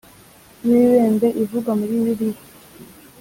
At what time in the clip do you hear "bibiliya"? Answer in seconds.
1.97-2.41